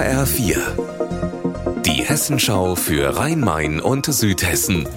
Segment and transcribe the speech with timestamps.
[0.00, 1.82] HR4.
[1.82, 4.88] Die Hessenschau für Rhein-Main und Südhessen.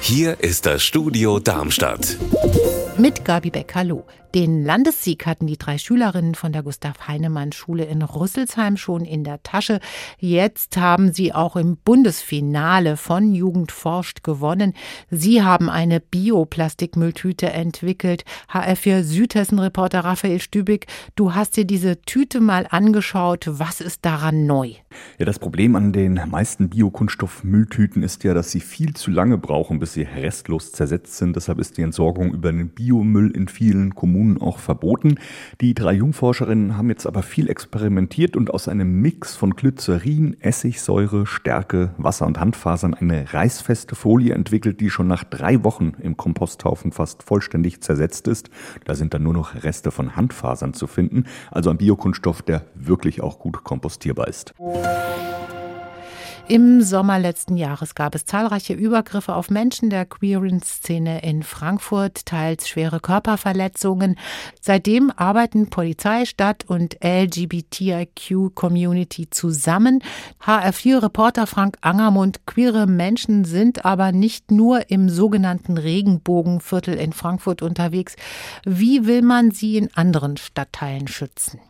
[0.00, 2.16] Hier ist das Studio Darmstadt.
[2.96, 4.06] Mit Gabi Beck, hallo.
[4.34, 9.78] Den Landessieg hatten die drei Schülerinnen von der Gustav-Heinemann-Schule in Rüsselsheim schon in der Tasche.
[10.18, 14.72] Jetzt haben sie auch im Bundesfinale von Jugend forscht gewonnen.
[15.10, 18.24] Sie haben eine Bioplastikmülltüte entwickelt.
[18.50, 23.44] HR4 Südhessen-Reporter Raphael Stübig, du hast dir diese Tüte mal angeschaut.
[23.46, 24.70] Was ist daran neu?
[25.18, 29.78] Ja, das Problem an den meisten Biokunststoffmülltüten ist ja, dass sie viel zu lange brauchen,
[29.78, 31.36] bis sie restlos zersetzt sind.
[31.36, 35.16] Deshalb ist die Entsorgung über den Biomüll in vielen Kommunen Kommunen auch verboten.
[35.60, 41.26] Die drei Jungforscherinnen haben jetzt aber viel experimentiert und aus einem Mix von Glycerin, Essigsäure,
[41.26, 46.92] Stärke, Wasser und Handfasern eine reißfeste Folie entwickelt, die schon nach drei Wochen im Komposthaufen
[46.92, 48.48] fast vollständig zersetzt ist.
[48.84, 53.22] Da sind dann nur noch Reste von Handfasern zu finden, also ein Biokunststoff, der wirklich
[53.22, 54.54] auch gut kompostierbar ist.
[56.48, 62.26] Im Sommer letzten Jahres gab es zahlreiche Übergriffe auf Menschen der queeren Szene in Frankfurt,
[62.26, 64.18] teils schwere Körperverletzungen.
[64.60, 70.02] Seitdem arbeiten Polizei, Stadt und LGBTIQ-Community zusammen.
[70.44, 78.16] HR4-Reporter Frank Angermund, queere Menschen sind aber nicht nur im sogenannten Regenbogenviertel in Frankfurt unterwegs.
[78.64, 81.60] Wie will man sie in anderen Stadtteilen schützen?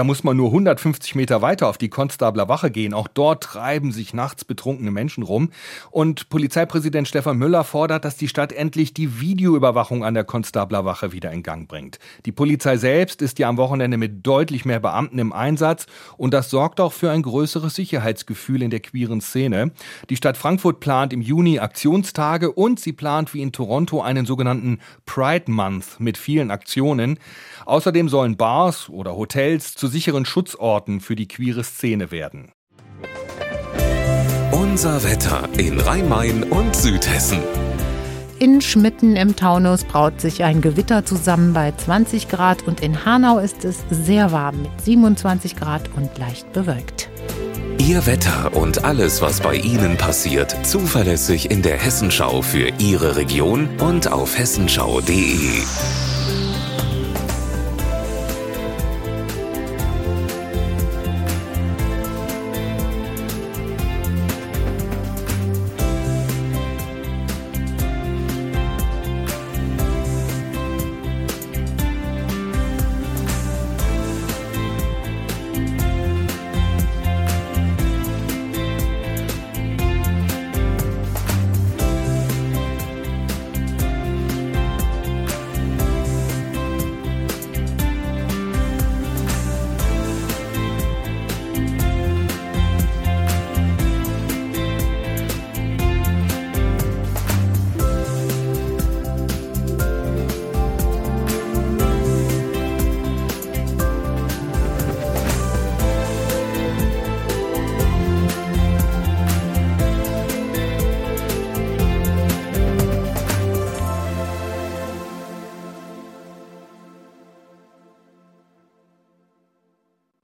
[0.00, 2.94] Da muss man nur 150 Meter weiter auf die Konstabler Wache gehen.
[2.94, 5.50] Auch dort treiben sich nachts betrunkene Menschen rum.
[5.90, 11.12] Und Polizeipräsident Stefan Müller fordert, dass die Stadt endlich die Videoüberwachung an der Konstabler Wache
[11.12, 11.98] wieder in Gang bringt.
[12.24, 15.84] Die Polizei selbst ist ja am Wochenende mit deutlich mehr Beamten im Einsatz
[16.16, 19.70] und das sorgt auch für ein größeres Sicherheitsgefühl in der queeren Szene.
[20.08, 24.78] Die Stadt Frankfurt plant im Juni Aktionstage und sie plant wie in Toronto einen sogenannten
[25.04, 27.18] Pride Month mit vielen Aktionen.
[27.66, 32.52] Außerdem sollen Bars oder Hotels zu sicheren Schutzorten für die queere Szene werden.
[34.52, 37.40] Unser Wetter in Rhein-Main und Südhessen.
[38.38, 43.38] In Schmitten im Taunus braut sich ein Gewitter zusammen bei 20 Grad und in Hanau
[43.38, 47.10] ist es sehr warm mit 27 Grad und leicht bewölkt.
[47.76, 53.68] Ihr Wetter und alles, was bei Ihnen passiert, zuverlässig in der Hessenschau für Ihre Region
[53.80, 56.09] und auf hessenschau.de.